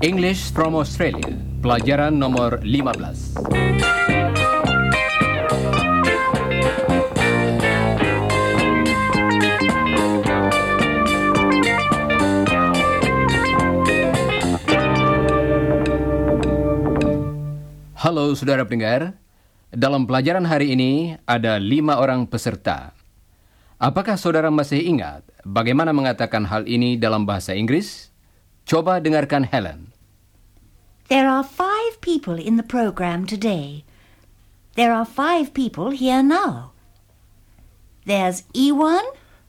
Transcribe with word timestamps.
English 0.00 0.52
from 0.52 0.76
Australia, 0.76 1.36
pelajaran 1.60 2.16
nomor 2.16 2.60
15. 2.64 3.40
Halo 18.00 18.32
saudara 18.32 18.64
pendengar, 18.64 19.20
dalam 19.70 20.06
pelajaran 20.06 20.46
hari 20.46 20.74
ini 20.74 21.16
ada 21.26 21.58
lima 21.58 21.98
orang 21.98 22.26
peserta. 22.26 22.92
Apakah 23.80 24.20
saudara 24.20 24.52
masih 24.52 24.82
ingat 24.84 25.24
bagaimana 25.42 25.94
mengatakan 25.96 26.44
hal 26.44 26.68
ini 26.68 27.00
dalam 27.00 27.24
bahasa 27.24 27.56
Inggris? 27.56 28.12
Coba 28.68 29.00
dengarkan 29.00 29.48
Helen. 29.48 29.88
There 31.08 31.26
are 31.26 31.42
five 31.42 31.98
people 32.04 32.38
in 32.38 32.54
the 32.54 32.62
program 32.66 33.26
today. 33.26 33.82
There 34.78 34.94
are 34.94 35.08
five 35.08 35.50
people 35.56 35.90
here 35.90 36.22
now. 36.22 36.70
There's 38.06 38.46
Ewan, 38.54 39.02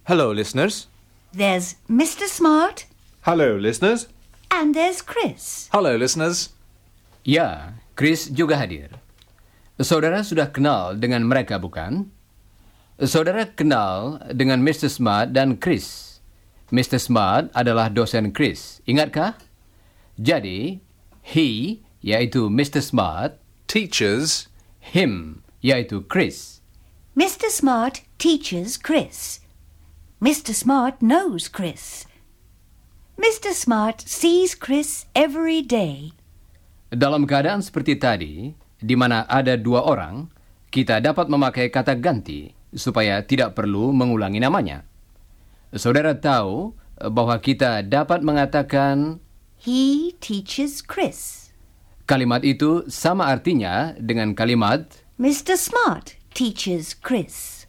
Hello, 0.10 0.34
listeners. 0.34 0.90
there's 1.32 1.78
Mr. 1.86 2.26
Smart, 2.26 2.86
Hello, 3.24 3.56
listeners. 3.56 4.10
and 4.50 4.74
there's 4.74 5.02
Chris. 5.02 5.70
Hello, 5.72 5.94
listeners. 5.96 6.50
Ya, 7.24 7.78
Chris 7.96 8.28
juga 8.28 8.58
hadir. 8.58 8.98
Saudara 9.82 10.22
sudah 10.22 10.54
kenal 10.54 10.94
dengan 10.94 11.26
mereka, 11.26 11.58
bukan? 11.58 12.14
Saudara 13.02 13.50
kenal 13.50 14.22
dengan 14.30 14.62
Mr. 14.62 14.94
Smart 14.94 15.34
dan 15.34 15.58
Chris. 15.58 16.22
Mr. 16.70 17.02
Smart 17.02 17.50
adalah 17.58 17.90
dosen 17.90 18.30
Chris, 18.30 18.80
ingatkah? 18.86 19.36
Jadi, 20.22 20.80
he, 21.26 21.82
yaitu 22.06 22.48
Mr. 22.48 22.80
Smart, 22.80 23.42
Teachers, 23.66 24.48
him, 24.80 25.42
yaitu 25.66 26.06
Chris. 26.06 26.62
Mr. 27.18 27.50
Smart 27.50 28.06
teaches 28.22 28.78
Chris. 28.78 29.42
Mr. 30.22 30.54
Smart 30.54 31.02
knows 31.02 31.50
Chris. 31.50 32.06
Mr. 33.18 33.52
Smart 33.52 34.02
sees 34.06 34.54
Chris 34.54 35.10
every 35.18 35.66
day. 35.66 36.14
Dalam 36.94 37.26
keadaan 37.26 37.66
seperti 37.66 37.98
tadi, 37.98 38.54
di 38.82 38.98
mana 38.98 39.30
ada 39.30 39.56
dua 39.56 39.86
orang, 39.86 40.26
kita 40.74 40.98
dapat 41.00 41.30
memakai 41.30 41.70
kata 41.70 41.94
ganti 41.96 42.50
supaya 42.74 43.22
tidak 43.22 43.54
perlu 43.54 43.94
mengulangi 43.94 44.42
namanya. 44.42 44.84
Saudara 45.72 46.18
tahu 46.18 46.74
bahwa 46.98 47.38
kita 47.40 47.86
dapat 47.86 48.26
mengatakan 48.26 49.22
He 49.62 50.12
teaches 50.18 50.82
Chris. 50.82 51.54
kalimat 52.10 52.44
itu 52.44 52.84
sama 52.92 53.30
artinya 53.30 53.94
dengan 53.96 54.34
kalimat 54.36 54.84
Mr. 55.22 55.56
Smart 55.56 56.18
teaches 56.34 56.98
Chris. 56.98 57.64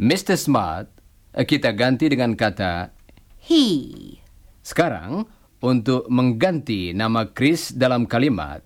Mr. 0.00 0.34
Smart, 0.34 0.90
kita 1.36 1.70
ganti 1.76 2.08
dengan 2.10 2.34
kata 2.34 2.90
He. 3.38 4.18
sekarang 4.64 5.28
untuk 5.60 6.08
mengganti 6.08 6.96
nama 6.96 7.28
Chris 7.28 7.70
dalam 7.76 8.08
kalimat, 8.08 8.64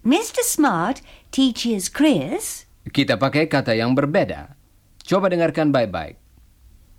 Mr. 0.00 0.40
Smart 0.40 1.04
teaches 1.28 1.92
Chris. 1.92 2.64
kita 2.88 3.20
pakai 3.20 3.44
kata 3.44 3.76
yang 3.76 3.92
berbeda. 3.92 4.56
Coba 5.04 5.28
dengarkan 5.28 5.68
baik-baik. 5.68 6.16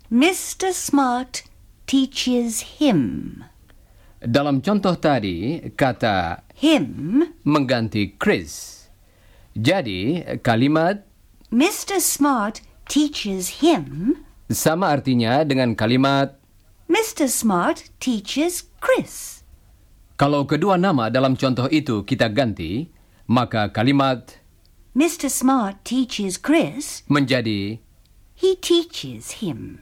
Mr. 0.06 0.70
Smart 0.70 1.42
teaches 1.90 2.78
him. 2.78 3.42
Dalam 4.22 4.62
contoh 4.62 4.94
tadi, 4.94 5.58
kata 5.74 6.46
Him. 6.54 7.26
mengganti 7.42 8.14
Chris. 8.14 8.86
Jadi, 9.58 10.22
kalimat 10.38 11.02
Mr. 11.50 11.98
Smart 11.98 12.62
teaches 12.86 13.58
him. 13.58 14.14
sama 14.46 14.94
artinya 14.94 15.42
dengan 15.42 15.74
kalimat 15.74 16.38
Mr. 16.86 17.26
Smart 17.26 17.90
teaches 17.98 18.70
Chris. 18.78 19.42
kalau 20.20 20.46
kedua 20.46 20.78
nama 20.78 21.10
dalam 21.10 21.34
contoh 21.34 21.66
itu 21.66 22.06
kita 22.06 22.30
ganti, 22.30 22.91
maka 23.26 23.70
kalimat 23.70 24.38
Mr. 24.92 25.32
Smart 25.32 25.80
teaches 25.88 26.36
Chris. 26.36 27.00
menjadi 27.08 27.80
He 28.36 28.58
teaches 28.58 29.40
him. 29.40 29.80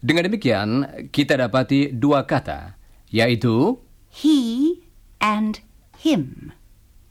dengan 0.00 0.26
demikian 0.26 0.68
kita 1.12 1.36
dapati 1.36 1.92
dua 1.92 2.24
kata, 2.24 2.74
yaitu 3.12 3.78
He 4.10 4.80
and 5.22 5.62
him. 6.00 6.50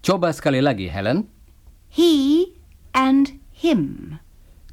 coba 0.04 0.34
sekali 0.36 0.60
lagi 0.60 0.90
Helen. 0.92 1.30
He 1.90 2.46
and 2.94 3.40
him. 3.56 4.18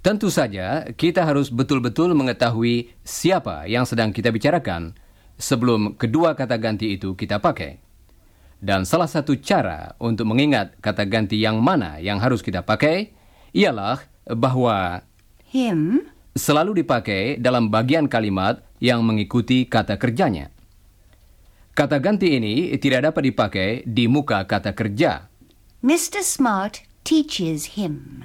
Tentu 0.03 0.31
saja 0.31 0.87
kita 0.95 1.27
harus 1.27 1.51
betul-betul 1.51 2.15
mengetahui 2.15 2.95
siapa 3.03 3.67
yang 3.67 3.83
sedang 3.83 4.15
kita 4.15 4.31
bicarakan 4.31 4.95
sebelum 5.35 5.99
kedua 5.99 6.39
kata 6.39 6.57
ganti 6.61 6.95
itu 6.95 7.15
kita 7.19 7.43
pakai. 7.43 7.86
Dan 8.57 8.89
salah 8.89 9.07
satu 9.07 9.37
cara 9.37 9.95
untuk 10.01 10.33
mengingat 10.33 10.75
kata 10.81 11.05
ganti 11.05 11.37
yang 11.37 11.61
mana 11.61 12.01
yang 12.01 12.17
harus 12.19 12.41
kita 12.41 12.65
pakai 12.65 13.13
ialah 13.53 14.01
bahwa 14.27 15.05
Him. 15.53 16.09
selalu 16.37 16.85
dipakai 16.85 17.37
dalam 17.41 17.69
bagian 17.69 18.09
kalimat 18.09 18.65
yang 18.81 19.05
mengikuti 19.05 19.65
kata 19.69 19.97
kerjanya. 19.97 20.53
Kata 21.77 22.01
ganti 22.01 22.41
ini 22.41 22.73
tidak 22.81 23.13
dapat 23.13 23.23
dipakai 23.33 23.69
di 23.85 24.09
muka 24.09 24.49
kata 24.49 24.73
kerja. 24.73 25.29
Mr. 25.85 26.25
Smart 26.25 26.81
teaches 27.05 27.77
him. 27.77 28.25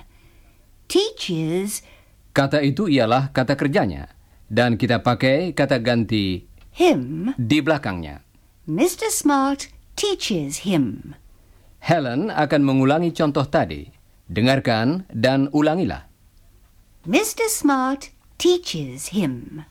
Teaches 0.87 1.83
Kata 2.31 2.63
itu 2.63 2.87
ialah 2.87 3.27
kata 3.35 3.59
kerjanya 3.59 4.07
dan 4.47 4.79
kita 4.79 5.03
pakai 5.03 5.51
kata 5.51 5.83
ganti 5.83 6.47
him. 6.71 7.35
di 7.35 7.59
belakangnya. 7.59 8.23
Mr. 8.71 9.11
Smart 9.11 9.67
teaches 10.01 10.65
him. 10.65 11.13
Helen 11.77 12.33
akan 12.33 12.61
mengulangi 12.65 13.13
contoh 13.13 13.45
tadi. 13.45 13.85
Dengarkan 14.25 15.05
dan 15.13 15.45
ulangilah. 15.53 16.09
Mr. 17.05 17.45
Smart 17.45 18.09
teaches 18.41 19.13
him. 19.13 19.61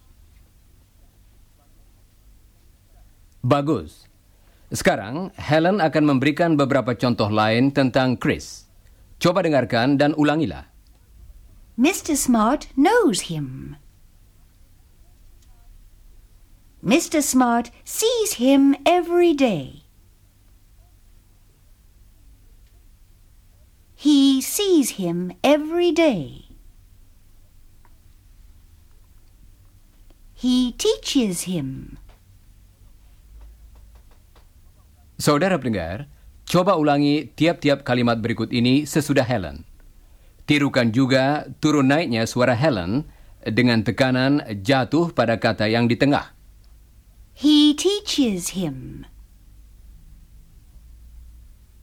Bagus. 3.42 4.06
Sekarang, 4.70 5.34
Helen 5.34 5.82
akan 5.82 6.04
memberikan 6.06 6.54
beberapa 6.54 6.94
contoh 6.94 7.26
lain 7.26 7.74
tentang 7.74 8.14
Chris. 8.14 8.70
Coba 9.18 9.42
dengarkan 9.42 9.98
dan 9.98 10.14
ulangilah. 10.14 10.70
Mr. 11.74 12.14
Smart 12.14 12.70
knows 12.78 13.32
him. 13.32 13.74
Mr. 16.84 17.18
Smart 17.18 17.74
sees 17.82 18.38
him 18.38 18.78
every 18.86 19.34
day. 19.34 19.79
He 24.00 24.40
sees 24.40 24.96
him 24.96 25.36
every 25.44 25.92
day. 25.92 26.48
He 30.32 30.72
teaches 30.72 31.44
him. 31.44 32.00
Saudara 35.20 35.60
pendengar, 35.60 36.08
coba 36.48 36.80
ulangi 36.80 37.28
tiap-tiap 37.36 37.84
kalimat 37.84 38.16
berikut 38.24 38.48
ini 38.56 38.88
sesudah 38.88 39.28
Helen. 39.28 39.68
Tirukan 40.48 40.96
juga 40.96 41.44
turun 41.60 41.92
naiknya 41.92 42.24
suara 42.24 42.56
Helen 42.56 43.04
dengan 43.44 43.84
tekanan 43.84 44.40
jatuh 44.64 45.12
pada 45.12 45.36
kata 45.36 45.68
yang 45.68 45.84
di 45.84 46.00
tengah. 46.00 46.32
He 47.36 47.76
teaches 47.76 48.56
him. 48.56 49.04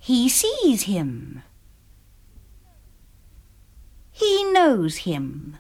He 0.02 0.26
sees 0.26 0.90
him. 0.90 1.46
He 4.18 4.42
knows 4.58 5.06
him. 5.06 5.54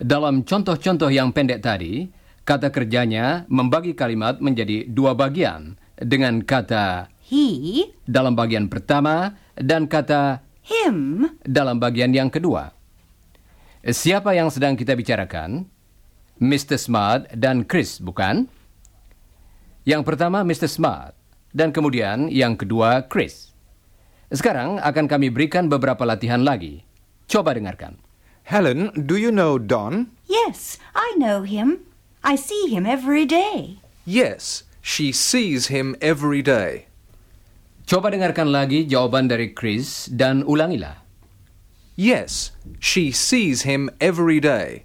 Dalam 0.00 0.42
contoh-contoh 0.42 1.12
yang 1.12 1.30
pendek 1.30 1.60
tadi, 1.60 2.08
kata 2.48 2.72
kerjanya 2.72 3.44
membagi 3.52 3.92
kalimat 3.92 4.40
menjadi 4.40 4.88
dua 4.88 5.12
bagian 5.12 5.76
dengan 6.00 6.40
kata 6.40 7.12
He, 7.24 7.88
dalam 8.04 8.36
bagian 8.36 8.68
pertama 8.68 9.36
dan 9.56 9.88
kata 9.88 10.44
him, 10.60 11.28
dalam 11.40 11.80
bagian 11.80 12.12
yang 12.12 12.28
kedua. 12.28 12.72
Siapa 13.84 14.36
yang 14.36 14.52
sedang 14.52 14.76
kita 14.76 14.92
bicarakan? 14.92 15.68
Mr. 16.40 16.76
Smart 16.76 17.32
dan 17.32 17.64
Chris, 17.64 18.00
bukan? 18.00 18.44
Yang 19.88 20.02
pertama 20.04 20.44
Mr. 20.44 20.68
Smart 20.68 21.16
dan 21.52 21.72
kemudian 21.72 22.28
yang 22.28 22.56
kedua 22.60 23.08
Chris. 23.08 23.53
Sekarang 24.34 24.82
akan 24.82 25.06
kami 25.06 25.30
berikan 25.30 25.70
beberapa 25.70 26.02
latihan 26.02 26.42
lagi. 26.42 26.82
Coba 27.30 27.54
dengarkan. 27.54 27.94
Helen, 28.44 28.90
do 29.06 29.14
you 29.14 29.30
know 29.30 29.56
Don? 29.62 30.10
Yes, 30.26 30.76
I 30.92 31.14
know 31.16 31.46
him. 31.46 31.86
I 32.26 32.34
see 32.34 32.66
him 32.66 32.82
every 32.84 33.24
day. 33.24 33.78
Yes, 34.02 34.66
she 34.82 35.14
sees 35.14 35.70
him 35.70 35.94
every 36.02 36.42
day. 36.42 36.90
Coba 37.86 38.10
dengarkan 38.10 38.50
lagi 38.50 38.84
jawaban 38.84 39.30
dari 39.30 39.54
Chris 39.54 40.10
dan 40.10 40.42
ulangilah. 40.44 41.04
Yes, 41.94 42.50
she 42.82 43.14
sees 43.14 43.62
him 43.62 43.86
every 44.02 44.42
day. 44.42 44.82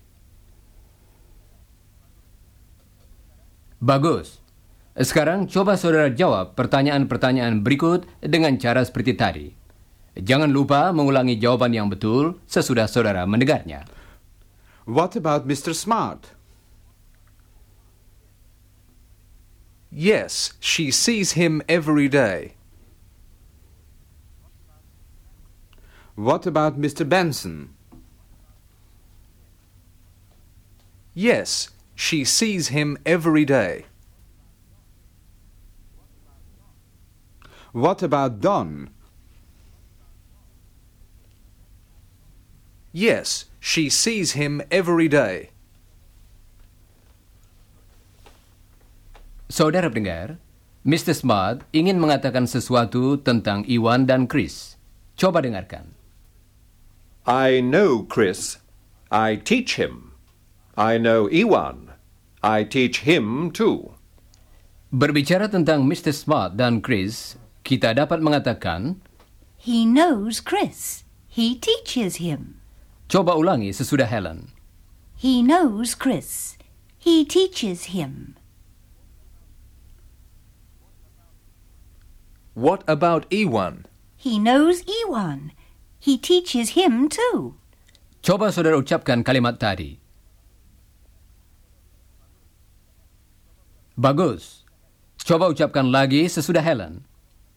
Bagus. 3.82 4.40
Sekarang 5.00 5.48
coba 5.48 5.80
saudara 5.80 6.12
jawab 6.12 6.60
pertanyaan-pertanyaan 6.60 7.64
berikut 7.64 8.04
dengan 8.20 8.60
cara 8.60 8.84
seperti 8.84 9.16
tadi. 9.16 9.48
Jangan 10.20 10.52
lupa 10.52 10.92
mengulangi 10.92 11.40
jawaban 11.40 11.72
yang 11.72 11.88
betul 11.88 12.36
sesudah 12.44 12.84
saudara 12.84 13.24
mendengarnya. 13.24 13.88
What 14.84 15.16
about 15.16 15.48
Mr. 15.48 15.72
Smart? 15.72 16.36
Yes, 19.88 20.54
she 20.60 20.92
sees 20.92 21.40
him 21.40 21.64
every 21.72 22.12
day. 22.12 22.60
What 26.20 26.44
about 26.44 26.76
Mr. 26.76 27.08
Benson? 27.08 27.72
Yes, 31.16 31.72
she 31.96 32.28
sees 32.28 32.70
him 32.76 33.00
every 33.08 33.48
day. 33.48 33.89
What 37.72 38.02
about 38.02 38.42
Don? 38.42 38.90
Yes, 42.90 43.46
she 43.62 43.90
sees 43.90 44.34
him 44.34 44.66
every 44.74 45.06
day. 45.06 45.54
Saudara 49.50 49.94
pendengar, 49.94 50.42
Mr. 50.82 51.14
Smart 51.14 51.62
ingin 51.70 52.02
mengatakan 52.02 52.50
sesuatu 52.50 53.22
tentang 53.22 53.62
Iwan 53.70 54.10
dan 54.10 54.26
Chris. 54.26 54.74
Coba 55.14 55.46
dengarkan. 55.46 55.94
I 57.30 57.62
know 57.62 58.02
Chris. 58.10 58.58
I 59.14 59.38
teach 59.38 59.78
him. 59.78 60.18
I 60.74 60.98
know 60.98 61.30
Iwan. 61.30 61.94
I 62.42 62.66
teach 62.66 63.06
him 63.06 63.54
too. 63.54 63.94
Berbicara 64.90 65.46
tentang 65.46 65.86
Mr. 65.86 66.10
Smart 66.10 66.58
dan 66.58 66.82
Chris, 66.82 67.38
kita 67.70 67.94
dapat 67.94 68.18
mengatakan, 68.18 68.98
He 69.62 69.86
knows 69.86 70.42
Chris. 70.42 71.06
He 71.30 71.54
teaches 71.54 72.18
him. 72.18 72.58
coba 73.10 73.34
ulangi 73.38 73.74
sesudah 73.74 74.06
Helen. 74.06 74.54
He 75.18 75.42
knows 75.42 75.98
Chris. 75.98 76.56
He 76.98 77.26
teaches 77.26 77.92
him. 77.92 78.38
What 82.54 82.86
about 82.90 83.26
Ewan? 83.34 83.90
He 84.16 84.38
knows 84.38 84.86
Ewan. 84.86 85.52
He 86.00 86.18
teaches 86.18 86.78
him 86.78 87.10
too. 87.10 87.58
Coba 88.22 88.54
saudara 88.54 88.78
ucapkan 88.78 89.26
kalimat 89.26 89.58
tadi. 89.58 90.00
Bagus. 94.00 94.64
Coba 95.24 95.52
ucapkan 95.52 95.88
lagi 95.92 96.24
sesudah 96.28 96.64
Helen. 96.64 97.09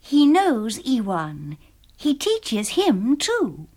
He 0.02 0.26
knows 0.26 0.82
Ewan. 0.82 1.56
He 1.94 2.18
teaches 2.18 2.74
him 2.74 3.14
too. 3.14 3.70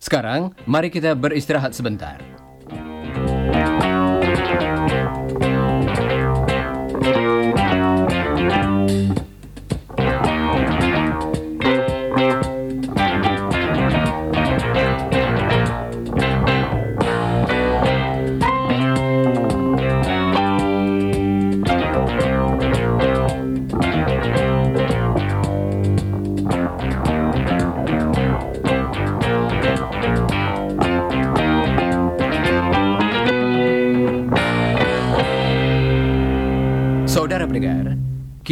Sekarang, 0.00 0.56
mari 0.64 0.88
kita 0.88 1.12
beristirahat 1.12 1.76
sebentar. 1.76 2.20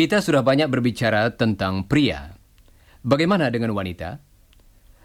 Kita 0.02 0.18
sudah 0.18 0.42
banyak 0.42 0.66
berbicara 0.66 1.30
tentang 1.30 1.86
pria. 1.86 2.34
Bagaimana 3.06 3.54
dengan 3.54 3.70
wanita? 3.70 4.18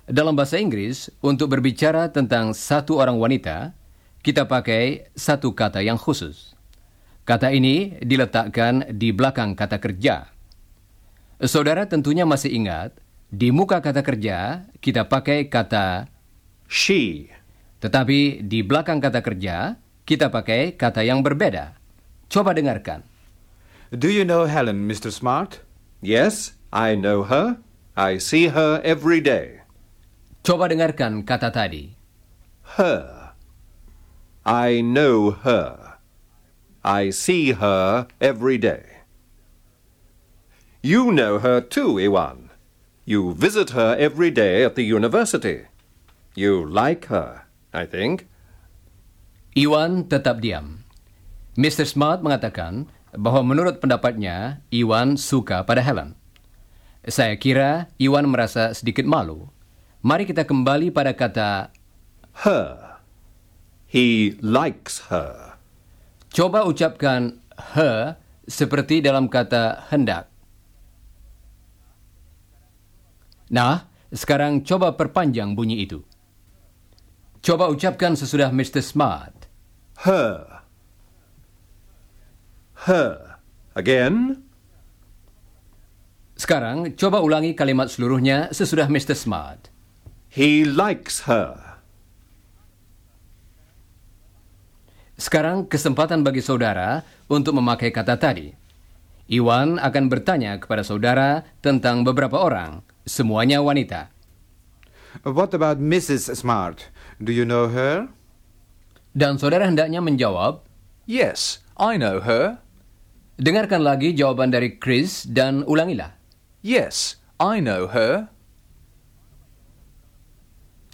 Dalam 0.09 0.33
bahasa 0.33 0.57
Inggris, 0.57 1.13
untuk 1.21 1.53
berbicara 1.53 2.09
tentang 2.09 2.57
satu 2.57 2.97
orang 2.97 3.21
wanita, 3.21 3.77
kita 4.25 4.49
pakai 4.49 5.13
satu 5.13 5.53
kata 5.53 5.85
yang 5.85 6.01
khusus. 6.01 6.57
Kata 7.29 7.53
ini 7.53 7.94
diletakkan 8.01 8.89
di 8.89 9.13
belakang 9.13 9.53
kata 9.53 9.77
kerja. 9.77 10.33
Saudara 11.45 11.85
tentunya 11.85 12.25
masih 12.25 12.57
ingat, 12.57 12.97
di 13.29 13.53
muka 13.53 13.77
kata 13.85 14.01
kerja 14.01 14.65
kita 14.81 15.05
pakai 15.05 15.45
kata 15.45 16.09
She. 16.65 17.29
tetapi 17.85 18.41
di 18.41 18.65
belakang 18.65 18.97
kata 18.97 19.21
kerja 19.21 19.77
kita 20.09 20.33
pakai 20.33 20.73
kata 20.73 21.05
yang 21.05 21.21
berbeda. 21.21 21.77
Coba 22.33 22.57
dengarkan. 22.57 23.16
Do 23.87 24.11
you 24.11 24.25
know 24.27 24.45
Helen, 24.51 24.83
Mr. 24.83 25.07
Smart? 25.11 25.63
Yes, 26.03 26.59
I 26.75 26.95
know 26.95 27.23
her. 27.23 27.63
I 27.95 28.19
see 28.19 28.51
her 28.51 28.83
every 28.83 29.23
day. 29.23 29.63
Coba 30.43 30.67
dengarkan 30.67 31.23
kata 31.23 31.47
tadi. 31.47 31.95
Her. 32.75 33.31
I 34.43 34.83
know 34.83 35.31
her. 35.31 35.99
I 36.83 37.15
see 37.15 37.55
her 37.55 38.11
every 38.19 38.59
day. 38.59 39.07
You 40.83 41.11
know 41.11 41.39
her 41.39 41.63
too, 41.63 41.95
Iwan. 41.95 42.51
You 43.07 43.31
visit 43.31 43.71
her 43.71 43.95
every 43.95 44.31
day 44.31 44.67
at 44.67 44.75
the 44.75 44.83
university. 44.83 45.67
You 46.35 46.59
like 46.63 47.07
her, 47.07 47.47
I 47.71 47.87
think. 47.87 48.27
Iwan 49.56 50.11
tetap 50.11 50.44
diam. 50.44 50.83
Mr. 51.56 51.87
Smart 51.87 52.19
mengatakan 52.19 52.91
bahwa 53.18 53.42
menurut 53.42 53.81
pendapatnya, 53.81 54.62
Iwan 54.69 55.18
suka 55.18 55.66
pada 55.66 55.81
Helen. 55.81 56.14
Saya 57.04 57.33
kira 57.36 57.90
Iwan 57.97 58.30
merasa 58.30 58.71
sedikit 58.78 59.04
malu. 59.04 59.50
Mari 60.06 60.30
kita 60.30 60.45
kembali 60.45 60.94
pada 60.94 61.12
kata 61.18 61.74
Her. 62.45 63.02
He 63.88 64.38
likes 64.44 65.09
her. 65.09 65.57
coba 66.28 66.68
ucapkan 66.68 67.40
her 67.74 68.19
seperti 68.45 69.02
dalam 69.02 69.31
kata 69.31 69.90
hendak. 69.90 70.30
Nah, 73.47 73.88
sekarang 74.12 74.62
coba 74.68 74.94
perpanjang 74.94 75.56
bunyi 75.56 75.88
itu. 75.88 76.04
Coba 77.40 77.71
ucapkan 77.71 78.14
sesudah 78.14 78.52
Mr. 78.52 78.83
Smart. 78.83 79.47
Her. 80.04 80.56
Her. 82.87 83.44
Again. 83.75 84.47
Sekarang 86.39 86.95
coba 86.95 87.19
ulangi 87.19 87.51
kalimat 87.51 87.91
seluruhnya 87.91 88.47
sesudah 88.56 88.87
Mr. 88.87 89.11
Smart. 89.11 89.67
He 90.31 90.63
likes 90.63 91.27
her. 91.27 91.83
Sekarang 95.19 95.67
kesempatan 95.67 96.23
bagi 96.23 96.39
saudara 96.39 97.03
untuk 97.27 97.59
memakai 97.59 97.91
kata 97.91 98.15
tadi. 98.15 98.56
Iwan 99.27 99.83
akan 99.83 100.07
bertanya 100.07 100.56
kepada 100.56 100.87
saudara 100.87 101.44
tentang 101.59 102.07
beberapa 102.07 102.39
orang, 102.39 102.87
semuanya 103.03 103.59
wanita. 103.59 104.07
What 105.27 105.51
about 105.51 105.83
Mrs. 105.83 106.31
Smart? 106.39 106.87
Do 107.19 107.35
you 107.35 107.44
know 107.44 107.67
her? 107.67 108.07
Dan 109.11 109.35
saudara 109.35 109.67
hendaknya 109.67 109.99
menjawab, 109.99 110.63
Yes, 111.03 111.59
I 111.75 111.99
know 111.99 112.23
her. 112.23 112.63
Dengarkan 113.37 113.85
lagi 113.85 114.17
jawaban 114.17 114.49
dari 114.49 114.75
Chris 114.81 115.23
dan 115.29 115.61
ulangilah. 115.63 116.17
Yes, 116.65 117.21
I 117.37 117.61
know 117.61 117.87
her. 117.94 118.33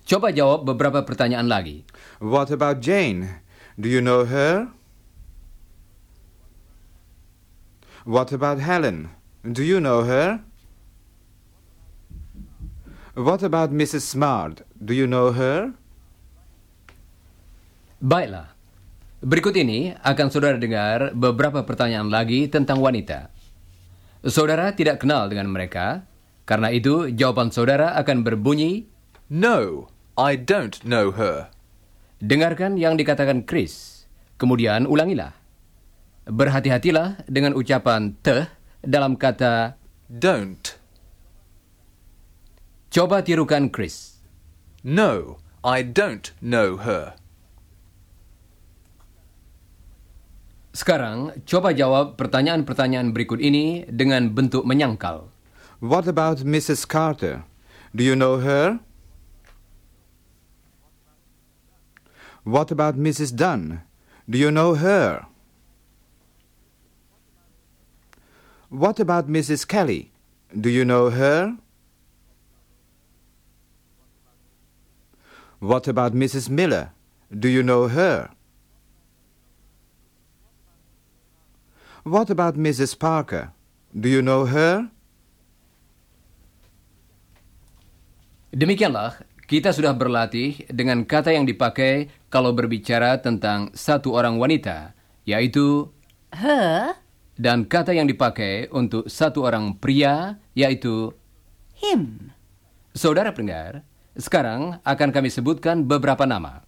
Coba 0.04 0.36
jawab 0.36 0.68
beberapa 0.68 1.00
pertanyaan 1.08 1.48
lagi. 1.48 1.88
What 2.20 2.52
about 2.52 2.84
Jane? 2.84 3.40
Do 3.80 3.88
you 3.88 4.04
know 4.04 4.28
her? 4.28 4.68
What 8.04 8.36
about 8.36 8.60
Helen? 8.60 9.16
Do 9.48 9.64
you 9.64 9.80
know 9.80 10.04
her? 10.04 10.44
What 13.16 13.40
about 13.48 13.72
Mrs. 13.72 14.04
Smart? 14.04 14.68
Do 14.76 14.92
you 14.92 15.08
know 15.08 15.32
her? 15.32 15.72
Baiklah. 18.04 18.52
Berikut 19.24 19.56
ini 19.56 19.96
akan 20.04 20.28
saudara 20.28 20.60
dengar 20.60 21.16
beberapa 21.16 21.64
pertanyaan 21.64 22.12
lagi 22.12 22.52
tentang 22.52 22.84
wanita. 22.84 23.32
Saudara 24.28 24.76
tidak 24.76 25.00
kenal 25.00 25.32
dengan 25.32 25.48
mereka, 25.48 26.04
karena 26.44 26.68
itu 26.76 27.08
jawaban 27.08 27.48
saudara 27.48 27.96
akan 28.04 28.28
berbunyi, 28.28 28.92
No, 29.32 29.88
I 30.20 30.36
don't 30.36 30.76
know 30.84 31.16
her. 31.16 31.48
dengarkan 32.24 32.80
yang 32.80 32.96
dikatakan 32.96 33.44
Chris, 33.44 34.04
kemudian 34.40 34.88
ulangilah. 34.88 35.36
Berhati-hatilah 36.24 37.28
dengan 37.28 37.52
ucapan 37.52 38.16
teh 38.24 38.48
dalam 38.80 39.20
kata 39.20 39.76
Don't. 40.08 40.80
coba 42.88 43.24
tirukan 43.24 43.68
Chris. 43.72 44.20
No, 44.84 45.40
I 45.64 45.84
don't 45.84 46.32
know 46.40 46.80
her. 46.80 47.16
Sekarang, 50.74 51.38
coba 51.46 51.70
jawab 51.70 52.18
pertanyaan-pertanyaan 52.18 53.14
berikut 53.14 53.38
ini 53.38 53.86
dengan 53.86 54.34
bentuk 54.34 54.66
menyangkal. 54.66 55.30
What 55.78 56.10
about 56.10 56.42
Mrs. 56.42 56.90
Carter? 56.90 57.46
Do 57.94 58.02
you 58.02 58.18
know 58.18 58.42
her? 58.42 58.82
What 62.42 62.74
about 62.74 62.98
Mrs. 62.98 63.38
Dunn? 63.38 63.86
Do 64.26 64.42
you 64.42 64.50
know 64.50 64.74
her? 64.74 65.30
What 68.74 68.98
about 68.98 69.30
Mrs. 69.30 69.70
Kelly? 69.70 70.10
Do 70.50 70.74
you 70.74 70.82
know 70.82 71.14
her? 71.14 71.54
What 75.62 75.86
about 75.86 76.18
Mrs. 76.18 76.50
Miller? 76.50 76.98
Do 77.30 77.46
you 77.46 77.62
know 77.62 77.86
her? 77.94 78.34
What 82.04 82.28
about 82.28 82.60
Mrs. 82.60 83.00
Parker? 83.00 83.56
Do 83.96 84.12
you 84.12 84.20
know 84.20 84.44
her? 84.44 84.92
Demikianlah, 88.52 89.24
kita 89.48 89.72
sudah 89.72 89.96
berlatih 89.96 90.68
dengan 90.68 91.08
kata 91.08 91.32
yang 91.32 91.48
dipakai 91.48 92.12
kalau 92.28 92.52
berbicara 92.52 93.24
tentang 93.24 93.72
satu 93.72 94.20
orang 94.20 94.36
wanita, 94.36 94.92
yaitu 95.24 95.96
Her, 96.36 97.00
dan 97.40 97.64
kata 97.64 97.96
yang 97.96 98.12
dipakai 98.12 98.68
untuk 98.76 99.08
satu 99.08 99.48
orang 99.48 99.80
pria, 99.80 100.44
yaitu 100.60 101.16
him. 101.80 102.36
saudara 102.92 103.32
pendengar. 103.32 103.88
Sekarang 104.20 104.84
akan 104.84 105.10
kami 105.10 105.32
sebutkan 105.32 105.88
beberapa 105.88 106.28
nama. 106.28 106.68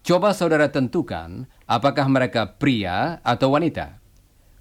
Coba 0.00 0.32
saudara 0.32 0.66
tentukan 0.72 1.44
apakah 1.68 2.08
mereka 2.08 2.58
pria 2.58 3.20
atau 3.22 3.54
wanita. 3.54 4.01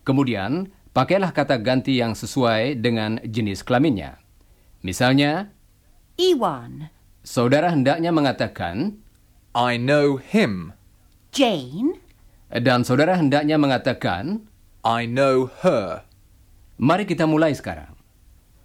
Kemudian, 0.02 0.74
pakailah 0.92 1.32
kata 1.32 1.62
ganti 1.62 2.02
yang 2.02 2.18
sesuai 2.18 2.82
dengan 2.82 3.22
jenis 3.22 3.62
kelaminnya. 3.62 4.18
Misalnya, 4.82 5.54
Ewan, 6.18 6.90
saudara 7.22 7.70
hendaknya 7.70 8.10
mengatakan 8.10 8.98
I 9.54 9.78
know 9.78 10.18
him. 10.18 10.74
Jane, 11.32 12.02
dan 12.52 12.84
saudara 12.84 13.16
hendaknya 13.16 13.56
mengatakan, 13.56 14.48
I 14.84 15.08
know 15.08 15.48
her. 15.64 16.04
mari 16.82 17.06
kita 17.06 17.30
mulai 17.30 17.54
sekarang. 17.54 17.94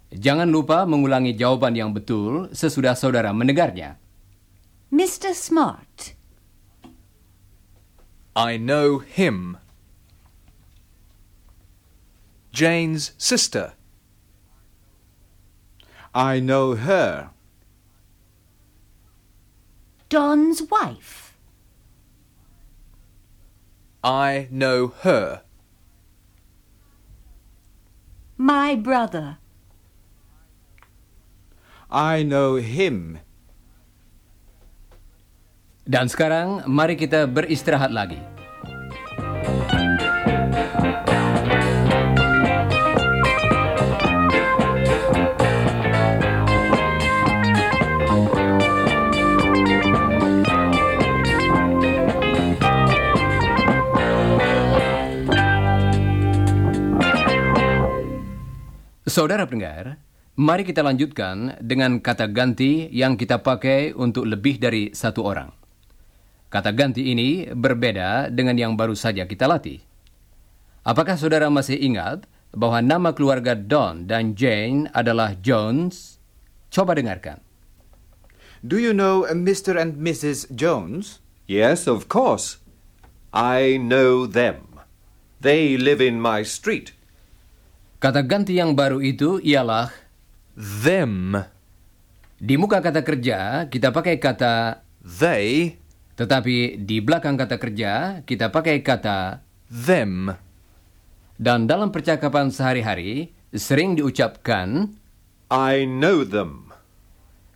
Jangan 0.09 0.49
lupa 0.49 0.87
mengulangi 0.89 1.37
jawaban 1.37 1.77
yang 1.77 1.93
betul 1.93 2.49
sesudah 2.55 2.97
saudara 2.97 3.29
mendengarnya. 3.29 4.01
Mr. 4.89 5.35
Smart, 5.35 6.17
I 8.33 8.55
know 8.55 9.03
him. 9.03 9.59
Jane's 12.57 13.13
sister. 13.21 13.77
I 16.15 16.39
know 16.41 16.73
her. 16.73 17.29
Don's 20.09 20.65
wife, 20.65 21.37
I 24.01 24.47
know 24.49 24.89
her. 25.05 25.45
my 28.37 28.73
brother, 28.77 29.37
I 31.89 32.21
know 32.25 32.57
him. 32.57 33.21
Dan 35.87 36.09
sekarang 36.09 36.65
mari 36.65 36.97
kita 36.97 37.25
beristirahat 37.25 37.93
lagi. 37.93 38.36
Saudara 59.17 59.49
pendengar, 59.49 59.97
mari 60.37 60.61
kita 60.61 60.85
lanjutkan 60.85 61.57
dengan 61.57 61.97
kata 61.97 62.29
ganti 62.29 62.85
yang 62.93 63.17
kita 63.17 63.41
pakai 63.41 63.89
untuk 63.97 64.29
lebih 64.29 64.61
dari 64.61 64.93
satu 64.93 65.25
orang. 65.25 65.49
Kata 66.53 66.69
ganti 66.69 67.09
ini 67.09 67.49
berbeda 67.49 68.29
dengan 68.29 68.53
yang 68.61 68.77
baru 68.77 68.93
saja 68.93 69.25
kita 69.25 69.49
latih. 69.49 69.81
Apakah 70.85 71.17
saudara 71.17 71.49
masih 71.49 71.81
ingat 71.81 72.29
bahwa 72.53 72.77
nama 72.77 73.09
keluarga 73.09 73.57
Don 73.57 74.05
dan 74.05 74.37
Jane 74.37 74.85
adalah 74.93 75.33
Jones? 75.41 76.21
Coba 76.69 76.93
dengarkan. 76.93 77.41
Do 78.61 78.77
you 78.77 78.93
know 78.93 79.25
uh, 79.25 79.33
Mr. 79.33 79.81
and 79.81 79.97
Mrs. 79.97 80.45
Jones? 80.53 81.25
Yes, 81.49 81.89
of 81.89 82.05
course. 82.05 82.61
I 83.33 83.81
know 83.81 84.29
them. 84.29 84.77
They 85.41 85.73
live 85.73 86.05
in 86.05 86.21
my 86.21 86.45
street. 86.45 86.93
Kata 87.97 88.21
ganti 88.21 88.53
yang 88.53 88.77
baru 88.77 89.01
itu 89.01 89.41
ialah 89.41 89.89
Them. 90.53 91.33
di 92.37 92.53
muka 92.53 92.77
kata 92.77 93.01
kerja 93.01 93.65
kita 93.65 93.89
pakai 93.89 94.21
kata 94.21 94.85
They. 95.01 95.73
tetapi 96.13 96.77
di 96.77 97.01
belakang 97.01 97.33
kata 97.33 97.57
kerja 97.57 98.21
kita 98.21 98.53
pakai 98.53 98.85
kata 98.85 99.41
Them. 99.65 100.29
dan 101.41 101.65
dalam 101.65 101.89
percakapan 101.89 102.53
sehari-hari 102.53 103.33
sering 103.49 103.97
diucapkan 103.97 104.93
I 105.49 105.89
know 105.89 106.21
them. 106.21 106.69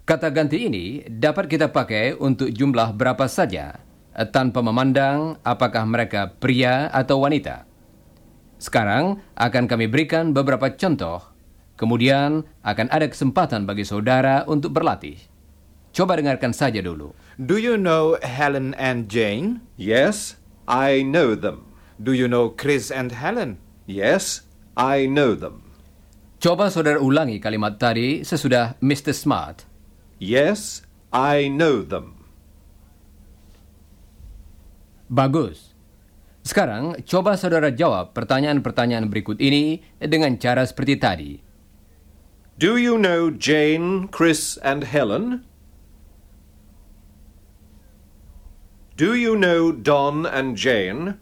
Kata 0.09 0.33
ganti 0.33 0.65
ini 0.65 1.05
dapat 1.05 1.45
kita 1.45 1.69
pakai 1.69 2.17
untuk 2.17 2.49
jumlah 2.49 2.97
berapa 2.97 3.29
saja, 3.29 3.77
tanpa 4.33 4.65
memandang 4.65 5.37
apakah 5.45 5.85
mereka 5.85 6.33
pria 6.33 6.89
atau 6.89 7.21
wanita. 7.21 7.70
Sekarang 8.61 9.17
akan 9.33 9.65
kami 9.65 9.89
berikan 9.89 10.37
beberapa 10.37 10.69
contoh, 10.77 11.33
kemudian 11.81 12.45
akan 12.61 12.93
ada 12.93 13.09
kesempatan 13.09 13.65
bagi 13.65 13.81
saudara 13.81 14.45
untuk 14.45 14.69
berlatih. 14.77 15.17
Coba 15.89 16.21
dengarkan 16.21 16.53
saja 16.53 16.77
dulu. 16.77 17.09
Do 17.41 17.57
you 17.57 17.73
know 17.73 18.21
Helen 18.21 18.77
and 18.77 19.09
Jane? 19.09 19.65
Yes, 19.81 20.37
I 20.69 21.01
know 21.01 21.33
them. 21.33 21.73
Do 21.97 22.13
you 22.13 22.29
know 22.29 22.53
Chris 22.53 22.93
and 22.93 23.09
Helen? 23.09 23.57
Yes, 23.89 24.45
I 24.77 25.09
know 25.09 25.33
them. 25.33 25.65
Coba 26.37 26.69
saudara 26.69 27.01
ulangi 27.01 27.41
kalimat 27.41 27.81
tadi 27.81 28.21
sesudah 28.21 28.77
Mr. 28.77 29.09
Smart. 29.17 29.65
Yes, 30.21 30.85
I 31.09 31.49
know 31.49 31.81
them. 31.81 32.29
Bagus. 35.09 35.70
Sekarang 36.41 36.97
coba 37.05 37.37
saudara 37.37 37.69
jawab 37.69 38.17
pertanyaan-pertanyaan 38.17 39.05
berikut 39.07 39.37
ini 39.37 39.85
dengan 40.01 40.33
cara 40.41 40.65
seperti 40.65 40.97
tadi. 40.97 41.31
Do 42.57 42.77
you 42.77 42.97
know 42.97 43.29
Jane, 43.29 44.09
Chris, 44.09 44.57
and 44.61 44.85
Helen? 44.85 45.45
Do 48.97 49.17
you 49.17 49.33
know 49.33 49.73
Don 49.73 50.29
and 50.29 50.57
Jane? 50.57 51.17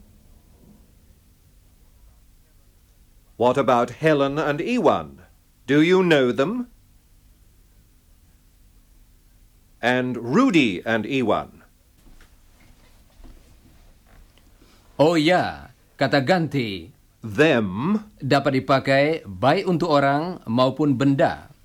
What 3.39 3.55
about 3.55 4.03
Helen 4.03 4.35
and 4.35 4.59
Ewan? 4.59 5.23
Do 5.63 5.79
you 5.79 6.03
know 6.03 6.35
them? 6.35 6.67
And 9.79 10.19
Rudy 10.19 10.83
and 10.83 11.07
Ewan? 11.07 11.58
Oh 14.99 15.15
ya, 15.15 15.71
kata 15.95 16.19
ganti 16.19 16.91
Them 17.23 18.03
dapat 18.19 18.59
dipakai 18.59 19.23
baik 19.23 19.63
untuk 19.63 19.95
orang 19.95 20.43
maupun 20.43 20.99
benda. 20.99 21.55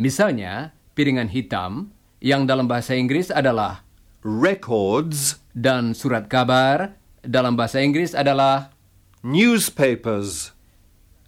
Misalnya, 0.00 0.72
piringan 0.96 1.28
hitam 1.28 1.92
yang 2.24 2.48
dalam 2.48 2.64
bahasa 2.64 2.96
Inggris 2.96 3.28
adalah 3.28 3.84
records, 4.24 5.44
dan 5.52 5.92
surat 5.92 6.32
kabar 6.32 6.96
dalam 7.20 7.52
bahasa 7.52 7.84
Inggris 7.84 8.16
adalah 8.16 8.72
newspapers. 9.20 10.56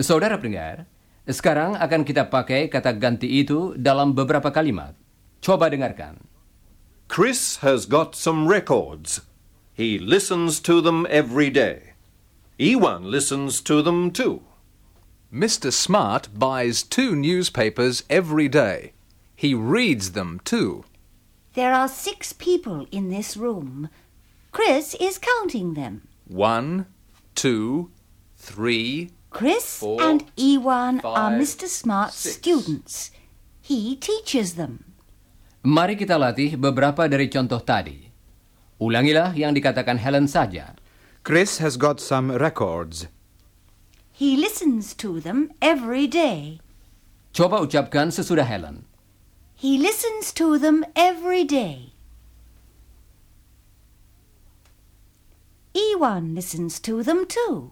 Saudara 0.01 0.41
pendengar, 0.41 0.89
sekarang 1.29 1.77
akan 1.77 2.01
kita 2.09 2.33
pakai 2.33 2.73
kata 2.73 2.97
ganti 2.97 3.29
itu 3.29 3.77
dalam 3.77 4.17
beberapa 4.17 4.49
kalimat. 4.49 4.97
Coba 5.45 5.69
dengarkan. 5.69 6.17
Chris 7.13 7.61
has 7.61 7.85
got 7.85 8.17
some 8.17 8.49
records. 8.49 9.21
He 9.75 9.99
listens 9.99 10.61
to 10.61 10.81
them 10.81 11.07
every 11.09 11.49
day. 11.51 11.95
Ewan 12.59 13.11
listens 13.11 13.61
to 13.63 13.81
them 13.83 14.11
too. 14.11 14.43
Mr. 15.33 15.73
Smart 15.73 16.29
buys 16.37 16.83
two 16.83 17.17
newspapers 17.17 18.05
every 18.11 18.49
day. 18.49 18.93
He 19.35 19.55
reads 19.55 20.13
them 20.13 20.41
too. 20.45 20.85
There 21.55 21.73
are 21.73 21.89
six 21.89 22.33
people 22.33 22.87
in 22.93 23.09
this 23.09 23.37
room. 23.37 23.89
Chris 24.53 24.95
is 25.01 25.17
counting 25.17 25.73
them. 25.73 26.07
One, 26.29 26.87
two, 27.35 27.91
three. 28.37 29.11
Chris 29.33 29.81
Four, 29.81 30.03
and 30.03 30.29
Ewan 30.37 31.01
are 31.01 31.33
Mr. 31.33 31.65
Smart's 31.65 32.17
six. 32.21 32.37
students. 32.37 33.11
He 33.65 33.97
teaches 33.97 34.61
them. 34.61 34.93
Mari 35.65 35.97
kita 35.97 36.21
latih 36.21 36.61
beberapa 36.61 37.09
dari 37.09 37.33
contoh 37.33 37.65
tadi. 37.65 38.12
Ulangilah 38.83 39.31
yang 39.39 39.55
dikatakan 39.55 40.03
Helen 40.03 40.27
saja. 40.27 40.75
Chris 41.23 41.63
has 41.63 41.79
got 41.79 42.03
some 42.03 42.35
records. 42.35 43.07
He 44.11 44.35
listens 44.35 44.91
to 44.99 45.23
them 45.23 45.55
every 45.63 46.11
day. 46.11 46.59
Coba 47.31 47.63
ucapkan 47.63 48.11
sesudah 48.11 48.43
Helen. 48.43 48.83
He 49.55 49.79
listens 49.79 50.35
to 50.35 50.59
them 50.59 50.83
every 50.99 51.47
day. 51.47 51.95
Ewan 55.79 56.35
listens 56.35 56.83
to 56.83 57.07
them 57.07 57.23
too. 57.23 57.71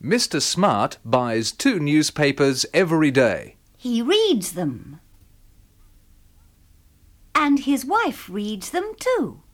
Mr. 0.00 0.40
Smart 0.40 0.96
buys 1.04 1.52
two 1.52 1.76
newspapers 1.76 2.64
every 2.72 3.12
day. 3.12 3.60
He 3.76 4.00
reads 4.00 4.56
them. 4.56 5.04
And 7.38 7.62
his 7.62 7.86
wife 7.86 8.26
reads 8.26 8.74
them 8.74 8.98
too. 8.98 9.46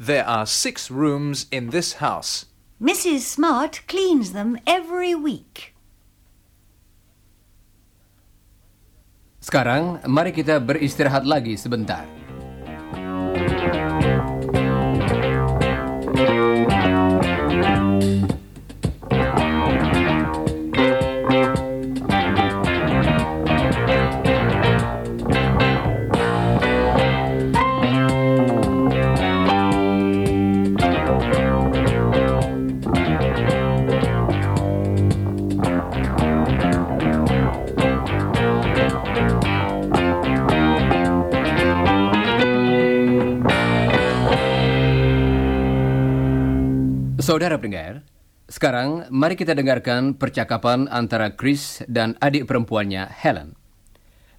There 0.00 0.24
are 0.24 0.48
six 0.48 0.88
rooms 0.90 1.44
in 1.52 1.68
this 1.68 2.00
house. 2.00 2.48
Mrs. 2.80 3.20
Smart 3.20 3.84
cleans 3.86 4.32
them 4.32 4.56
every 4.66 5.14
week. 5.14 5.76
Sekarang, 9.44 10.00
mari 10.08 10.32
kita 10.32 10.56
beristirahat 10.58 11.28
lagi 11.28 11.60
sebentar. 11.60 12.08
Saudara 47.32 47.56
pendengar, 47.56 48.04
sekarang 48.44 49.08
mari 49.08 49.40
kita 49.40 49.56
dengarkan 49.56 50.12
percakapan 50.20 50.84
antara 50.92 51.32
Chris 51.32 51.80
dan 51.88 52.12
adik 52.20 52.44
perempuannya 52.44 53.08
Helen. 53.08 53.56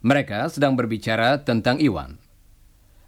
Mereka 0.05 0.53
sedang 0.53 0.77
berbicara 0.77 1.41
tentang 1.41 1.81
Iwan. 1.81 2.21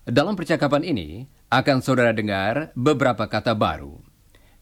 Dalam 0.09 0.33
percakapan 0.33 0.81
ini 0.81 1.29
akan 1.53 1.85
saudara 1.85 2.17
dengar 2.17 2.73
beberapa 2.73 3.29
kata 3.29 3.53
baru. 3.53 4.01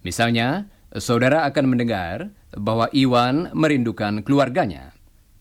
Misalnya, 0.04 0.68
saudara 1.00 1.48
akan 1.48 1.72
mendengar 1.72 2.28
bahwa 2.60 2.92
Iwan 2.92 3.48
merindukan 3.56 4.28
keluarganya. 4.28 4.92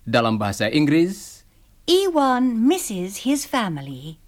Dalam 0.06 0.38
bahasa 0.38 0.70
Inggris, 0.70 1.42
Ewan 1.90 2.54
misses 2.54 3.26
his 3.26 3.42
family. 3.42 4.22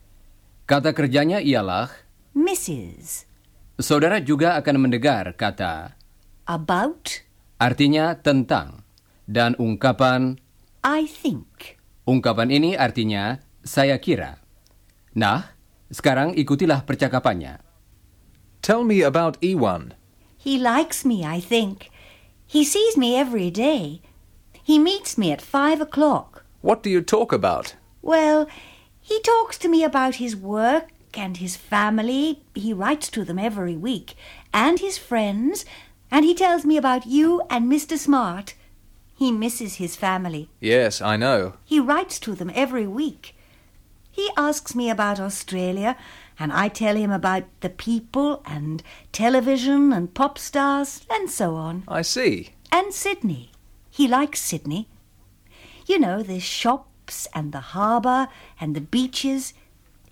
kata 0.67 0.91
kerjanya 0.91 1.39
ialah 1.39 1.95
Misses. 2.35 3.31
Saudara 3.79 4.23
juga 4.23 4.55
akan 4.61 4.77
mendengar 4.89 5.35
kata 5.35 5.99
About, 6.45 7.25
artinya 7.57 8.21
tentang 8.21 8.85
dan 9.25 9.57
ungkapan 9.57 10.37
I 10.85 11.09
think. 11.09 11.81
Ungkapan 12.05 12.53
ini 12.53 12.77
artinya 12.77 13.41
saya 13.65 13.97
kira. 13.97 14.45
Nah, 15.17 15.57
sekarang 15.89 16.37
ikutilah 16.37 16.85
percakapannya. 16.85 17.65
Tell 18.61 18.85
me 18.85 19.01
about 19.01 19.41
Iwan. 19.41 19.97
He 20.37 20.61
likes 20.61 21.09
me, 21.09 21.25
I 21.25 21.41
think. 21.41 21.89
He 22.45 22.69
sees 22.69 23.01
me 23.01 23.17
every 23.17 23.49
day. 23.49 24.05
He 24.61 24.77
meets 24.77 25.17
me 25.17 25.33
at 25.33 25.41
five 25.41 25.81
o'clock. 25.81 26.45
What 26.61 26.85
do 26.85 26.93
you 26.93 27.01
talk 27.01 27.33
about? 27.33 27.77
Well, 28.05 28.45
he 29.01 29.21
talks 29.25 29.57
to 29.65 29.69
me 29.73 29.81
about 29.85 30.21
his 30.21 30.37
work 30.37 30.93
and 31.19 31.37
his 31.37 31.57
family. 31.57 32.43
He 32.55 32.73
writes 32.73 33.09
to 33.11 33.25
them 33.25 33.39
every 33.39 33.77
week. 33.77 34.15
And 34.53 34.79
his 34.79 34.99
friends. 34.99 35.65
And 36.11 36.25
he 36.25 36.35
tells 36.35 36.65
me 36.65 36.77
about 36.77 37.07
you 37.07 37.43
and 37.51 37.71
Mr. 37.71 37.99
Smart. 37.99 38.55
He 39.17 39.31
misses 39.31 39.77
his 39.77 39.97
family. 39.97 40.49
Yes, 40.61 41.01
I 41.01 41.17
know. 41.17 41.55
He 41.65 41.81
writes 41.81 42.19
to 42.21 42.35
them 42.35 42.51
every 42.55 42.87
week. 42.87 43.35
He 44.11 44.31
asks 44.37 44.75
me 44.75 44.91
about 44.91 45.19
Australia, 45.19 45.97
and 46.39 46.53
I 46.53 46.69
tell 46.69 46.95
him 46.95 47.11
about 47.11 47.45
the 47.61 47.71
people 47.71 48.43
and 48.47 48.83
television 49.11 49.93
and 49.93 50.15
pop 50.15 50.39
stars 50.39 51.05
and 51.11 51.29
so 51.31 51.57
on. 51.57 51.83
I 51.89 52.03
see. 52.03 52.51
And 52.71 52.95
Sydney. 52.95 53.51
He 53.91 54.07
likes 54.07 54.41
Sydney. 54.41 54.89
You 55.87 55.99
know, 55.99 56.23
the 56.23 56.41
shops 56.41 57.27
and 57.35 57.53
the 57.53 57.61
harbour 57.61 58.29
and 58.61 58.75
the 58.75 58.81
beaches. 58.81 59.53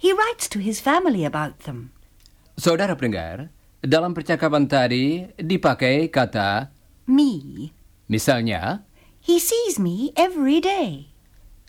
He 0.03 0.11
writes 0.11 0.51
to 0.51 0.59
his 0.59 0.83
family 0.83 1.23
about 1.23 1.63
them. 1.63 1.95
Saudara 2.59 2.99
pendengar, 2.99 3.55
dalam 3.79 4.13
percakapan 4.13 4.67
tadi 4.67 5.31
dipakai 5.39 6.11
kata 6.11 6.75
Me. 7.07 7.71
misalnya, 8.11 8.83
He 9.23 9.39
sees 9.39 9.79
me 9.79 10.11
every 10.19 10.59
day. 10.59 11.15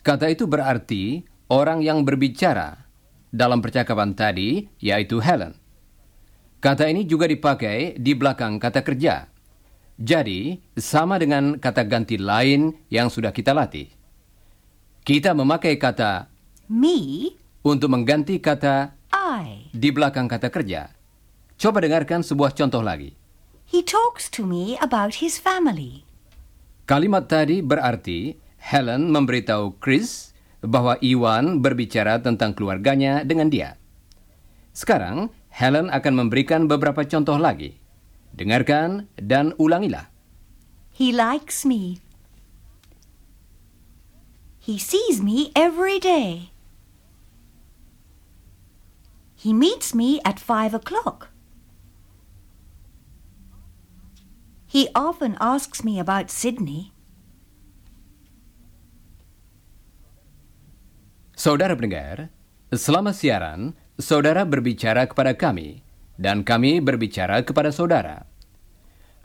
kata 0.02 0.34
itu 0.34 0.50
berarti 0.50 1.22
orang 1.46 1.80
yang 1.80 2.02
berbicara 2.02 2.90
dalam 3.30 3.62
percakapan 3.62 4.12
tadi 4.18 4.66
yaitu 4.82 5.22
Helen. 5.22 5.54
Kata 6.58 6.90
ini 6.90 7.06
juga 7.06 7.30
dipakai 7.30 7.94
di 8.02 8.12
belakang 8.18 8.58
kata 8.58 8.82
kerja. 8.82 9.30
Jadi, 9.94 10.58
sama 10.74 11.22
dengan 11.22 11.54
kata 11.62 11.86
ganti 11.86 12.18
lain 12.18 12.74
yang 12.90 13.06
sudah 13.06 13.30
kita 13.30 13.54
latih. 13.54 13.86
Kita 15.06 15.30
memakai 15.38 15.78
kata 15.78 16.26
Me, 16.66 17.30
untuk 17.64 17.88
mengganti 17.88 18.36
kata 18.38 18.92
I. 19.08 19.72
di 19.72 19.88
belakang 19.88 20.28
kata 20.28 20.52
kerja. 20.52 20.92
Coba 21.56 21.80
dengarkan 21.80 22.20
sebuah 22.20 22.52
contoh 22.52 22.84
lagi. 22.84 23.16
He 23.64 23.80
talks 23.80 24.28
to 24.36 24.44
me 24.44 24.76
about 24.84 25.24
his 25.24 25.40
family. 25.40 26.04
Kalimat 26.84 27.32
tadi 27.32 27.64
berarti 27.64 28.36
Helen 28.60 29.08
memberitahu 29.08 29.80
Chris 29.80 30.36
bahwa 30.60 31.00
Iwan 31.00 31.64
berbicara 31.64 32.20
tentang 32.20 32.52
keluarganya 32.52 33.24
dengan 33.24 33.48
dia. 33.48 33.80
Sekarang, 34.76 35.32
Helen 35.48 35.88
akan 35.88 36.14
memberikan 36.20 36.68
beberapa 36.68 37.08
contoh 37.08 37.40
lagi. 37.40 37.80
Dengarkan 38.36 39.08
dan 39.16 39.56
ulangilah. 39.56 40.12
He 40.92 41.14
likes 41.14 41.64
me. 41.64 42.04
He 44.60 44.76
sees 44.76 45.24
me 45.24 45.48
every 45.56 45.96
day. 45.96 46.53
He 49.44 49.52
meets 49.52 49.92
me 49.92 50.24
at 50.24 50.40
five 50.40 50.72
o'clock. 50.72 51.28
He 54.64 54.88
often 54.96 55.36
asks 55.36 55.84
me 55.84 56.00
about 56.00 56.32
Sydney. 56.32 56.96
Saudara 61.36 61.76
pendengar, 61.76 62.32
selama 62.72 63.12
siaran, 63.12 63.76
saudara 64.00 64.48
berbicara 64.48 65.04
kepada 65.04 65.36
kami, 65.36 65.84
dan 66.16 66.40
kami 66.40 66.80
berbicara 66.80 67.44
kepada 67.44 67.68
saudara. 67.68 68.24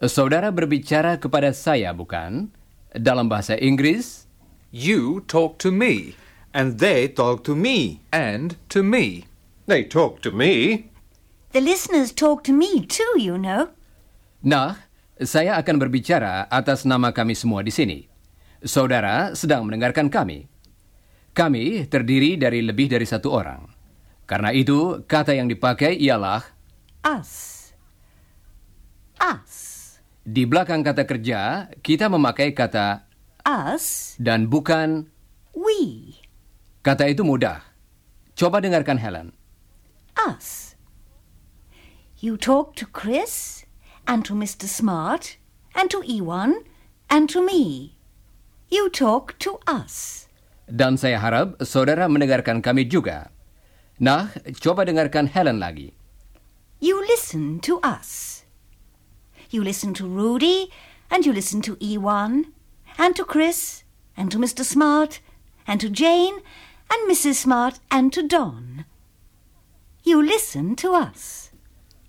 Saudara 0.04 0.52
berbicara 0.52 1.16
kepada 1.16 1.56
saya, 1.56 1.96
bukan? 1.96 2.52
Dalam 2.92 3.32
bahasa 3.32 3.56
Inggris, 3.56 4.28
You 4.76 5.24
talk 5.32 5.64
to 5.64 5.72
me. 5.72 6.20
And 6.52 6.76
they 6.76 7.08
talk 7.08 7.48
to 7.48 7.56
me. 7.56 8.04
And 8.12 8.60
to 8.76 8.84
me. 8.84 9.29
They 9.70 9.86
talk 9.86 10.26
to 10.26 10.34
me. 10.34 10.90
The 11.54 11.62
listeners 11.62 12.10
talk 12.10 12.42
to 12.50 12.54
me 12.58 12.90
too, 12.90 13.22
you 13.22 13.38
know. 13.38 13.70
Nah, 14.42 14.82
saya 15.22 15.62
akan 15.62 15.78
berbicara 15.78 16.50
atas 16.50 16.90
nama 16.90 17.14
kami 17.14 17.38
semua 17.38 17.62
di 17.62 17.70
sini. 17.70 18.10
Saudara 18.66 19.38
sedang 19.38 19.70
mendengarkan 19.70 20.10
kami. 20.10 20.50
Kami 21.38 21.86
terdiri 21.86 22.34
dari 22.42 22.66
lebih 22.66 22.90
dari 22.90 23.06
satu 23.06 23.30
orang. 23.30 23.70
Karena 24.26 24.50
itu, 24.58 25.06
kata 25.06 25.38
yang 25.38 25.46
dipakai 25.46 26.02
ialah 26.02 26.42
Us. 27.06 27.70
Us. 29.22 29.54
di 30.26 30.50
belakang 30.50 30.82
kata 30.82 31.06
kerja, 31.06 31.70
kita 31.86 32.10
memakai 32.10 32.58
kata 32.58 33.06
Us. 33.46 34.18
dan 34.18 34.50
bukan 34.50 35.14
We. 35.54 36.18
kata 36.82 37.06
itu 37.06 37.22
mudah. 37.22 37.62
Coba 38.34 38.66
dengarkan 38.66 38.98
Helen. 38.98 39.38
Us. 40.20 40.76
You 42.20 42.36
talk 42.36 42.76
to 42.76 42.86
Chris, 42.86 43.64
and 44.04 44.26
to 44.28 44.36
Mr. 44.36 44.68
Smart, 44.68 45.38
and 45.74 45.88
to 45.90 46.04
Ewan, 46.04 46.68
and 47.10 47.30
to 47.32 47.40
me. 47.40 47.96
You 48.68 48.90
talk 48.92 49.40
to 49.40 49.64
us. 49.64 50.28
Dan 50.68 51.00
saya 51.00 51.18
harap 51.18 51.58
saudara 51.64 52.12
mendengarkan 52.12 52.60
kami 52.60 52.86
juga. 52.86 53.32
Nah, 53.98 54.30
coba 54.60 54.84
dengarkan 54.84 55.32
Helen 55.32 55.64
lagi. 55.64 55.96
You 56.84 57.00
listen 57.08 57.64
to 57.64 57.80
us. 57.80 58.44
You 59.50 59.64
listen 59.64 59.96
to 59.98 60.06
Rudy, 60.06 60.70
and 61.10 61.26
you 61.26 61.34
listen 61.34 61.64
to 61.66 61.80
Ewan, 61.80 62.54
and 63.00 63.16
to 63.16 63.26
Chris, 63.26 63.84
and 64.14 64.30
to 64.30 64.38
Mr. 64.38 64.62
Smart, 64.68 65.24
and 65.66 65.80
to 65.82 65.90
Jane, 65.90 66.44
and 66.92 67.00
Mrs. 67.10 67.48
Smart, 67.48 67.80
and 67.90 68.14
to 68.14 68.22
Don. 68.22 68.86
You 70.10 70.26
listen 70.26 70.74
to 70.82 70.98
us. 70.98 71.54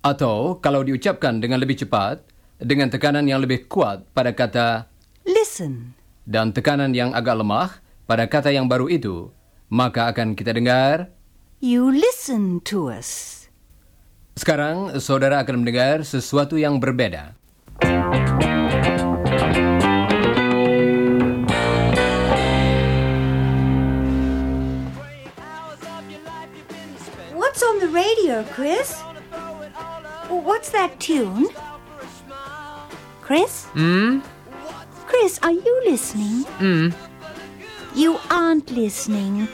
Atau 0.00 0.56
kalau 0.64 0.80
diucapkan 0.80 1.36
dengan 1.36 1.60
lebih 1.60 1.84
cepat, 1.84 2.24
dengan 2.56 2.88
tekanan 2.88 3.28
yang 3.28 3.44
lebih 3.44 3.68
kuat 3.68 4.08
pada 4.16 4.32
kata 4.32 4.88
Listen. 5.28 5.92
dan 6.24 6.48
tekanan 6.56 6.96
yang 6.96 7.12
agak 7.12 7.36
lemah 7.36 7.76
pada 8.08 8.24
kata 8.24 8.56
yang 8.56 8.72
baru 8.72 8.88
itu, 8.88 9.28
maka 9.68 10.08
akan 10.08 10.32
kita 10.32 10.56
dengar. 10.56 11.12
You 11.60 11.92
listen 11.92 12.64
to 12.72 12.88
us. 12.88 13.44
Sekarang 14.32 14.96
saudara 14.96 15.44
akan 15.44 15.60
mendengar 15.60 16.00
sesuatu 16.00 16.56
yang 16.56 16.80
berbeda. 16.80 17.36
Radio, 27.90 28.44
Chris? 28.44 29.00
What's 30.28 30.70
that 30.70 30.98
tune? 31.00 31.48
Chris? 33.20 33.64
Hmm? 33.74 34.20
Chris, 35.06 35.38
are 35.42 35.52
you 35.52 35.82
listening? 35.84 36.44
Hmm? 36.58 36.88
You 37.94 38.18
aren't 38.30 38.70
listening. 38.70 39.48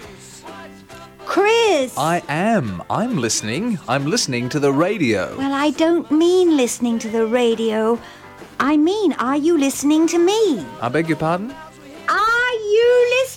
Chris! 1.25 1.97
I 1.99 2.23
am. 2.29 2.83
I'm 2.89 3.19
listening. 3.19 3.79
I'm 3.89 4.07
listening 4.07 4.49
to 4.51 4.61
the 4.61 4.73
radio. 4.73 5.37
Well, 5.37 5.53
I 5.53 5.71
don't 5.71 6.11
mean 6.11 6.57
listening 6.57 6.99
to 7.01 7.09
the 7.09 7.27
radio. 7.27 7.99
I 8.61 8.77
mean, 8.77 9.13
are 9.15 9.37
you 9.37 9.59
listening 9.59 10.07
to 10.09 10.19
me? 10.19 10.65
I 10.81 10.89
beg 10.89 11.09
your 11.09 11.19
pardon? 11.19 11.55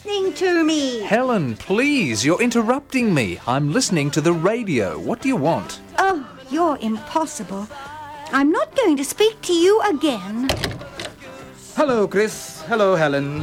Are 0.10 0.12
you 0.12 0.24
listening 0.24 0.48
to 0.48 0.64
me? 0.64 1.02
Helen, 1.02 1.56
please, 1.56 2.26
you're 2.26 2.42
interrupting 2.42 3.14
me. 3.14 3.40
I'm 3.46 3.72
listening 3.72 4.10
to 4.12 4.22
the 4.22 4.34
radio. 4.34 4.98
What 4.98 5.22
do 5.22 5.28
you 5.28 5.36
want? 5.36 5.82
Oh, 6.00 6.28
you're 6.50 6.80
impossible. 6.82 7.68
I'm 8.32 8.52
not 8.52 8.76
going 8.76 8.98
to 8.98 9.06
speak 9.06 9.40
to 9.44 9.54
you 9.54 9.80
again. 9.82 10.50
Hello, 11.76 12.08
Chris. 12.08 12.64
Hello, 12.64 12.96
Helen. 12.96 13.42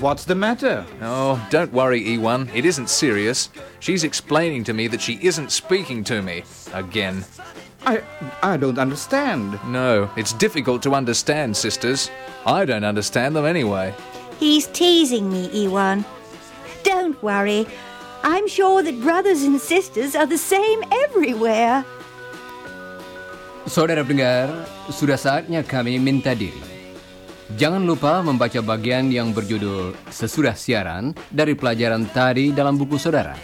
What's 0.00 0.24
the 0.24 0.34
matter? 0.34 0.86
Oh, 1.02 1.46
don't 1.50 1.70
worry, 1.70 2.02
E1. 2.02 2.48
It 2.54 2.64
isn't 2.64 2.88
serious. 2.88 3.50
She's 3.80 4.02
explaining 4.02 4.64
to 4.64 4.72
me 4.72 4.86
that 4.86 5.02
she 5.02 5.18
isn't 5.20 5.52
speaking 5.52 6.02
to 6.04 6.22
me. 6.22 6.44
Again. 6.72 7.26
I 7.84 8.02
I 8.42 8.56
don't 8.56 8.78
understand. 8.78 9.60
No, 9.66 10.10
it's 10.16 10.32
difficult 10.32 10.82
to 10.84 10.94
understand, 10.94 11.54
sisters. 11.54 12.10
I 12.46 12.64
don't 12.64 12.84
understand 12.84 13.36
them 13.36 13.44
anyway. 13.44 13.94
He's 14.40 14.72
teasing 14.72 15.28
me, 15.28 15.52
Ewan. 15.52 16.00
Don't 16.80 17.20
worry. 17.20 17.68
I'm 18.24 18.48
sure 18.48 18.80
that 18.80 18.96
brothers 19.04 19.44
and 19.44 19.60
sisters 19.60 20.16
are 20.16 20.24
the 20.24 20.40
same 20.40 20.80
everywhere. 21.08 21.84
Saudara 23.68 24.00
pendengar, 24.00 24.48
sudah 24.88 25.20
saatnya 25.20 25.60
kami 25.60 26.00
minta 26.00 26.32
diri. 26.32 26.56
Jangan 27.60 27.84
lupa 27.84 28.24
membaca 28.24 28.64
bagian 28.64 29.12
yang 29.12 29.36
berjudul 29.36 29.92
sesudah 30.08 30.56
siaran 30.56 31.12
dari 31.28 31.52
pelajaran 31.52 32.08
tadi 32.08 32.48
dalam 32.56 32.80
buku 32.80 32.96
saudara. 32.96 33.36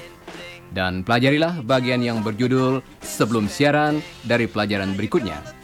Dan 0.73 1.05
pelajarilah 1.05 1.61
bagian 1.61 2.01
yang 2.01 2.25
berjudul 2.25 2.81
sebelum 3.05 3.53
siaran 3.53 4.01
dari 4.25 4.49
pelajaran 4.49 4.97
berikutnya. 4.97 5.56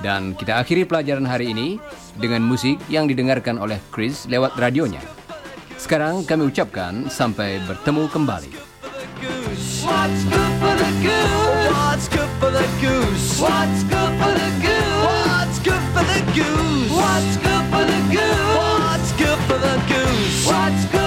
Dan 0.00 0.32
kita 0.32 0.56
akhiri 0.60 0.88
pelajaran 0.88 1.28
hari 1.28 1.52
ini 1.52 1.76
dengan 2.16 2.40
musik 2.40 2.80
yang 2.88 3.04
didengarkan 3.04 3.60
oleh 3.60 3.76
Chris 3.92 4.24
lewat 4.24 4.56
radionya. 4.56 5.04
Sekarang 5.76 6.24
kami 6.24 6.48
ucapkan 6.48 7.08
sampai 7.08 7.60
bertemu 7.68 8.08
kembali. 8.08 8.52
What's 20.50 20.84
good 20.90 20.99